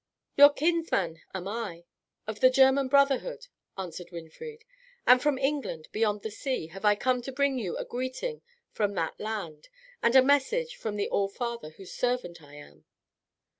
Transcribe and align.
"Your 0.35 0.49
kinsman 0.49 1.21
am 1.31 1.47
I, 1.47 1.83
of 2.25 2.39
the 2.39 2.49
German 2.49 2.87
brotherhood," 2.87 3.45
answered 3.77 4.09
Winfried, 4.11 4.63
"and 5.05 5.21
from 5.21 5.37
England, 5.37 5.89
beyond 5.91 6.23
the 6.23 6.31
sea, 6.31 6.65
have 6.69 6.83
I 6.83 6.95
come 6.95 7.21
to 7.21 7.31
bring 7.31 7.59
you 7.59 7.77
a 7.77 7.85
greeting 7.85 8.41
from 8.71 8.95
that 8.95 9.19
land, 9.19 9.69
and 10.01 10.15
a 10.15 10.23
message 10.23 10.75
from 10.75 10.95
the 10.95 11.07
All 11.07 11.27
Father, 11.29 11.69
whose 11.69 11.93
servant 11.93 12.41
I 12.41 12.55
am." 12.55 12.85